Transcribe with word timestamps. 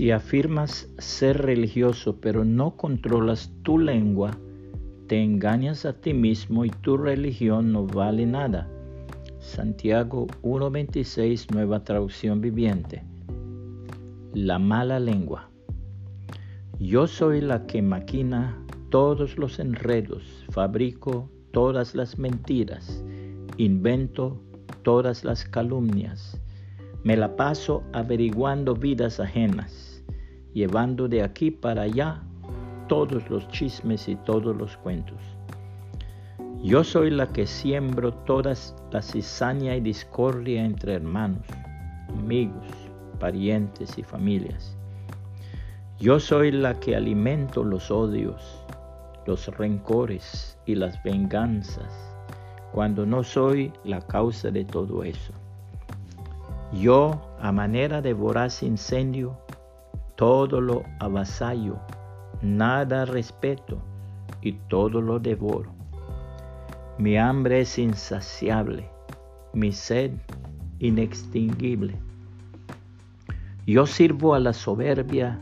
Si 0.00 0.12
afirmas 0.12 0.88
ser 0.96 1.42
religioso 1.42 2.22
pero 2.22 2.42
no 2.42 2.74
controlas 2.78 3.52
tu 3.62 3.78
lengua, 3.78 4.30
te 5.08 5.22
engañas 5.22 5.84
a 5.84 5.92
ti 5.92 6.14
mismo 6.14 6.64
y 6.64 6.70
tu 6.70 6.96
religión 6.96 7.70
no 7.70 7.86
vale 7.86 8.24
nada. 8.24 8.66
Santiago 9.40 10.26
1.26, 10.42 11.52
nueva 11.52 11.84
traducción 11.84 12.40
viviente. 12.40 13.02
La 14.32 14.58
mala 14.58 14.98
lengua. 14.98 15.50
Yo 16.78 17.06
soy 17.06 17.42
la 17.42 17.66
que 17.66 17.82
maquina 17.82 18.56
todos 18.88 19.36
los 19.36 19.58
enredos, 19.58 20.46
fabrico 20.48 21.28
todas 21.50 21.94
las 21.94 22.18
mentiras, 22.18 23.04
invento 23.58 24.40
todas 24.82 25.24
las 25.24 25.44
calumnias. 25.44 26.40
Me 27.04 27.18
la 27.18 27.36
paso 27.36 27.82
averiguando 27.92 28.74
vidas 28.74 29.20
ajenas, 29.20 29.89
llevando 30.54 31.08
de 31.08 31.22
aquí 31.22 31.50
para 31.50 31.82
allá 31.82 32.22
todos 32.88 33.28
los 33.30 33.46
chismes 33.48 34.08
y 34.08 34.16
todos 34.16 34.56
los 34.56 34.76
cuentos. 34.76 35.18
Yo 36.62 36.84
soy 36.84 37.10
la 37.10 37.26
que 37.32 37.46
siembro 37.46 38.12
todas 38.12 38.74
la 38.90 39.00
cizaña 39.00 39.76
y 39.76 39.80
discordia 39.80 40.62
entre 40.64 40.94
hermanos, 40.94 41.46
amigos, 42.08 42.66
parientes 43.18 43.96
y 43.96 44.02
familias. 44.02 44.76
Yo 45.98 46.18
soy 46.18 46.50
la 46.50 46.78
que 46.80 46.96
alimento 46.96 47.62
los 47.62 47.90
odios, 47.90 48.64
los 49.26 49.46
rencores 49.56 50.58
y 50.66 50.74
las 50.74 51.02
venganzas, 51.02 51.92
cuando 52.72 53.06
no 53.06 53.22
soy 53.22 53.72
la 53.84 54.00
causa 54.00 54.50
de 54.50 54.64
todo 54.64 55.04
eso. 55.04 55.32
Yo, 56.72 57.20
a 57.40 57.52
manera 57.52 58.00
de 58.02 58.12
voraz 58.12 58.62
incendio, 58.62 59.38
todo 60.20 60.60
lo 60.60 60.84
avasallo, 60.98 61.78
nada 62.42 63.06
respeto 63.06 63.80
y 64.42 64.52
todo 64.68 65.00
lo 65.00 65.18
devoro. 65.18 65.72
Mi 66.98 67.16
hambre 67.16 67.62
es 67.62 67.78
insaciable, 67.78 68.86
mi 69.54 69.72
sed 69.72 70.10
inextinguible. 70.78 71.94
Yo 73.66 73.86
sirvo 73.86 74.34
a 74.34 74.40
la 74.40 74.52
soberbia 74.52 75.40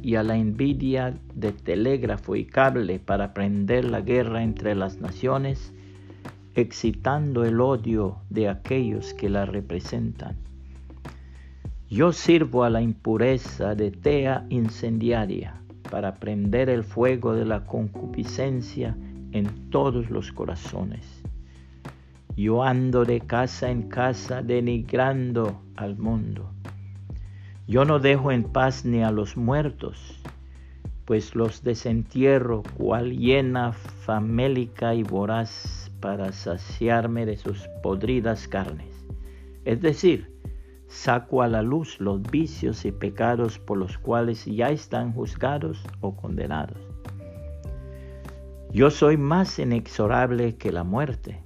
y 0.00 0.14
a 0.14 0.22
la 0.22 0.38
envidia 0.38 1.14
de 1.34 1.52
telégrafo 1.52 2.36
y 2.36 2.46
cable 2.46 2.98
para 2.98 3.34
prender 3.34 3.84
la 3.84 4.00
guerra 4.00 4.42
entre 4.42 4.74
las 4.74 4.98
naciones, 4.98 5.74
excitando 6.54 7.44
el 7.44 7.60
odio 7.60 8.16
de 8.30 8.48
aquellos 8.48 9.12
que 9.12 9.28
la 9.28 9.44
representan. 9.44 10.38
Yo 11.88 12.12
sirvo 12.12 12.64
a 12.64 12.70
la 12.70 12.82
impureza 12.82 13.74
de 13.74 13.90
tea 13.90 14.46
incendiaria 14.50 15.60
para 15.90 16.14
prender 16.14 16.68
el 16.68 16.84
fuego 16.84 17.34
de 17.34 17.44
la 17.44 17.64
concupiscencia 17.64 18.96
en 19.32 19.70
todos 19.70 20.10
los 20.10 20.32
corazones. 20.32 21.22
Yo 22.36 22.62
ando 22.62 23.04
de 23.04 23.20
casa 23.20 23.70
en 23.70 23.88
casa 23.88 24.42
denigrando 24.42 25.62
al 25.76 25.96
mundo 25.96 26.50
yo 27.68 27.84
no 27.84 27.98
dejo 27.98 28.30
en 28.30 28.44
paz 28.44 28.84
ni 28.84 29.02
a 29.02 29.10
los 29.10 29.36
muertos, 29.36 30.22
pues 31.04 31.34
los 31.34 31.64
desentierro 31.64 32.62
cual 32.76 33.18
llena 33.18 33.72
famélica 33.72 34.94
y 34.94 35.02
voraz 35.02 35.90
para 35.98 36.30
saciarme 36.30 37.26
de 37.26 37.36
sus 37.36 37.66
podridas 37.82 38.46
carnes. 38.46 39.04
Es 39.64 39.80
decir, 39.80 40.35
saco 40.88 41.42
a 41.42 41.48
la 41.48 41.62
luz 41.62 42.00
los 42.00 42.22
vicios 42.22 42.84
y 42.84 42.92
pecados 42.92 43.58
por 43.58 43.78
los 43.78 43.98
cuales 43.98 44.44
ya 44.44 44.70
están 44.70 45.12
juzgados 45.12 45.82
o 46.00 46.16
condenados. 46.16 46.78
Yo 48.72 48.90
soy 48.90 49.16
más 49.16 49.58
inexorable 49.58 50.56
que 50.56 50.72
la 50.72 50.84
muerte, 50.84 51.42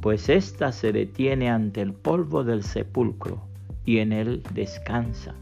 pues 0.00 0.28
ésta 0.28 0.72
se 0.72 0.92
detiene 0.92 1.50
ante 1.50 1.80
el 1.82 1.92
polvo 1.92 2.44
del 2.44 2.62
sepulcro 2.62 3.42
y 3.84 3.98
en 3.98 4.12
él 4.12 4.42
descansa. 4.54 5.34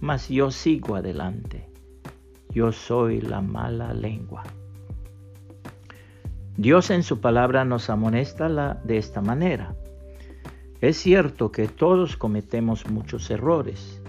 Mas 0.00 0.28
yo 0.28 0.50
sigo 0.50 0.96
adelante. 0.96 1.68
Yo 2.50 2.72
soy 2.72 3.20
la 3.20 3.40
mala 3.40 3.92
lengua. 3.92 4.42
Dios 6.56 6.90
en 6.90 7.02
su 7.02 7.20
palabra 7.20 7.64
nos 7.64 7.90
amonesta 7.90 8.80
de 8.82 8.96
esta 8.96 9.20
manera. 9.20 9.74
Es 10.82 10.98
cierto 10.98 11.50
que 11.52 11.68
todos 11.68 12.18
cometemos 12.18 12.86
muchos 12.90 13.30
errores, 13.30 14.02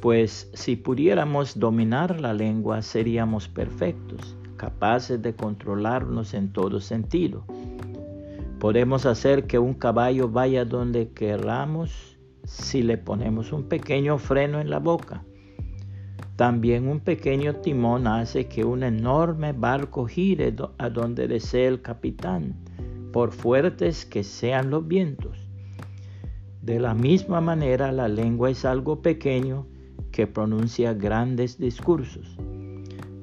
pues 0.00 0.50
si 0.54 0.74
pudiéramos 0.74 1.60
dominar 1.60 2.20
la 2.20 2.34
lengua 2.34 2.82
seríamos 2.82 3.46
perfectos, 3.46 4.36
capaces 4.56 5.22
de 5.22 5.36
controlarnos 5.36 6.34
en 6.34 6.52
todo 6.52 6.80
sentido. 6.80 7.44
Podemos 8.58 9.06
hacer 9.06 9.46
que 9.46 9.60
un 9.60 9.74
caballo 9.74 10.28
vaya 10.28 10.64
donde 10.64 11.10
queramos 11.10 12.18
si 12.44 12.82
le 12.82 12.98
ponemos 12.98 13.52
un 13.52 13.68
pequeño 13.68 14.18
freno 14.18 14.60
en 14.60 14.68
la 14.68 14.80
boca. 14.80 15.22
También 16.34 16.88
un 16.88 16.98
pequeño 16.98 17.56
timón 17.56 18.08
hace 18.08 18.48
que 18.48 18.64
un 18.64 18.82
enorme 18.82 19.52
barco 19.52 20.06
gire 20.06 20.56
a 20.78 20.90
donde 20.90 21.28
desee 21.28 21.68
el 21.68 21.82
capitán, 21.82 22.56
por 23.12 23.30
fuertes 23.30 24.04
que 24.04 24.24
sean 24.24 24.70
los 24.70 24.88
vientos. 24.88 25.49
De 26.62 26.78
la 26.78 26.92
misma 26.94 27.40
manera, 27.40 27.90
la 27.90 28.06
lengua 28.06 28.50
es 28.50 28.66
algo 28.66 29.00
pequeño 29.00 29.66
que 30.12 30.26
pronuncia 30.26 30.92
grandes 30.92 31.58
discursos. 31.58 32.36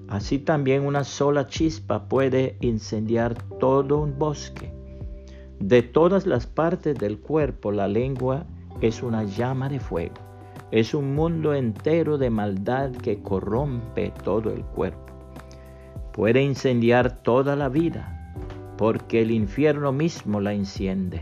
Así 0.07 0.39
también 0.39 0.85
una 0.85 1.03
sola 1.03 1.47
chispa 1.47 2.07
puede 2.07 2.57
incendiar 2.61 3.35
todo 3.59 3.99
un 3.99 4.17
bosque. 4.17 4.71
De 5.59 5.83
todas 5.83 6.25
las 6.25 6.47
partes 6.47 6.97
del 6.97 7.19
cuerpo, 7.19 7.71
la 7.71 7.87
lengua 7.87 8.45
es 8.81 9.03
una 9.03 9.23
llama 9.23 9.69
de 9.69 9.79
fuego. 9.79 10.15
Es 10.71 10.93
un 10.93 11.13
mundo 11.13 11.53
entero 11.53 12.17
de 12.17 12.29
maldad 12.29 12.91
que 12.91 13.21
corrompe 13.21 14.11
todo 14.23 14.51
el 14.51 14.63
cuerpo. 14.63 15.13
Puede 16.11 16.41
incendiar 16.41 17.21
toda 17.21 17.55
la 17.55 17.69
vida, 17.69 18.33
porque 18.77 19.21
el 19.21 19.31
infierno 19.31 19.91
mismo 19.91 20.41
la 20.41 20.53
enciende. 20.53 21.21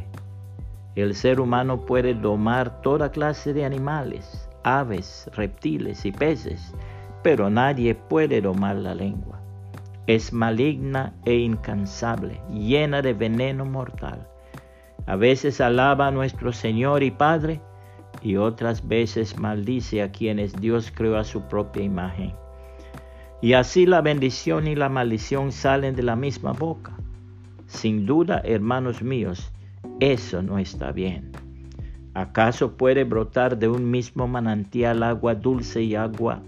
El 0.96 1.16
ser 1.16 1.40
humano 1.40 1.86
puede 1.86 2.14
domar 2.14 2.82
toda 2.82 3.12
clase 3.12 3.54
de 3.54 3.66
animales, 3.66 4.50
aves, 4.64 5.30
reptiles 5.36 6.06
y 6.06 6.12
peces, 6.12 6.74
pero 7.22 7.50
nadie 7.50 7.96
puede 7.96 8.42
domar 8.42 8.78
la 8.78 8.96
lengua. 8.96 9.42
Es 10.08 10.32
maligna 10.32 11.14
e 11.26 11.36
incansable, 11.36 12.42
llena 12.50 13.02
de 13.02 13.14
veneno 13.14 13.66
mortal 13.66 14.28
a 15.08 15.16
veces 15.16 15.62
alaba 15.62 16.08
a 16.08 16.12
nuestro 16.12 16.52
Señor 16.52 17.04
y 17.04 17.12
Padre 17.12 17.62
y 18.24 18.38
otras 18.38 18.88
veces 18.88 19.38
maldice 19.38 20.02
a 20.02 20.12
quienes 20.12 20.54
Dios 20.60 20.92
creó 20.92 21.18
a 21.18 21.24
su 21.24 21.44
propia 21.44 21.84
imagen. 21.84 22.34
Y 23.42 23.54
así 23.54 23.86
la 23.86 24.02
bendición 24.02 24.68
y 24.68 24.76
la 24.76 24.90
maldición 24.90 25.52
salen 25.52 25.96
de 25.96 26.02
la 26.02 26.16
misma 26.16 26.54
boca. 26.54 26.98
Sin 27.68 28.08
duda, 28.08 28.42
hermanos 28.44 29.04
míos, 29.04 29.52
eso 30.00 30.42
no 30.42 30.60
está 30.60 30.92
bien. 30.92 31.32
¿Acaso 32.14 32.78
puede 32.78 33.04
brotar 33.04 33.58
de 33.58 33.68
un 33.68 33.92
mismo 33.92 34.28
manantial 34.28 35.04
agua 35.04 35.36
dulce 35.36 35.84
y 35.84 35.96
agua 35.96 36.42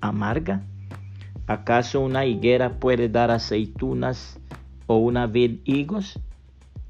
amarga? 0.00 0.62
¿Acaso 1.46 2.00
una 2.00 2.26
higuera 2.26 2.78
puede 2.78 3.08
dar 3.08 3.30
aceitunas 3.30 4.38
o 4.86 4.96
una 4.98 5.26
vid 5.26 5.60
higos? 5.64 6.20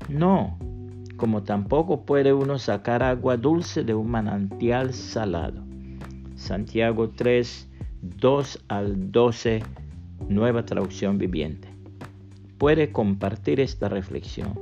No, 0.09 0.59
como 1.17 1.45
tampoco 1.45 2.05
puede 2.05 2.33
uno 2.33 2.59
sacar 2.59 3.03
agua 3.03 3.37
dulce 3.37 3.85
de 3.85 3.95
un 3.95 4.11
manantial 4.11 4.93
salado. 4.93 5.63
Santiago 6.35 7.11
3, 7.11 7.69
2 8.03 8.65
al 8.67 9.13
12, 9.13 9.63
nueva 10.29 10.65
traducción 10.65 11.19
viviente. 11.19 11.69
Puede 12.59 12.91
compartir 12.91 13.61
esta 13.61 13.89
reflexión 13.89 14.62